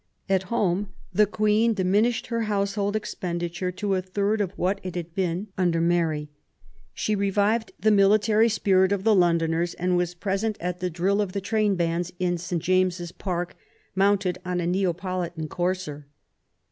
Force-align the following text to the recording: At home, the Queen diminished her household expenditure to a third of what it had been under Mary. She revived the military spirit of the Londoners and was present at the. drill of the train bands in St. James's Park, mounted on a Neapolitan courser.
At 0.27 0.49
home, 0.49 0.89
the 1.13 1.27
Queen 1.27 1.75
diminished 1.75 2.25
her 2.25 2.45
household 2.45 2.95
expenditure 2.95 3.71
to 3.73 3.93
a 3.93 4.01
third 4.01 4.41
of 4.41 4.49
what 4.53 4.79
it 4.81 4.95
had 4.95 5.13
been 5.13 5.49
under 5.59 5.79
Mary. 5.79 6.31
She 6.91 7.13
revived 7.13 7.71
the 7.79 7.91
military 7.91 8.49
spirit 8.49 8.91
of 8.91 9.03
the 9.03 9.13
Londoners 9.13 9.75
and 9.75 9.95
was 9.95 10.15
present 10.15 10.57
at 10.59 10.79
the. 10.79 10.89
drill 10.89 11.21
of 11.21 11.33
the 11.33 11.39
train 11.39 11.75
bands 11.75 12.11
in 12.17 12.39
St. 12.39 12.63
James's 12.63 13.11
Park, 13.11 13.55
mounted 13.93 14.39
on 14.43 14.59
a 14.59 14.65
Neapolitan 14.65 15.47
courser. 15.47 16.07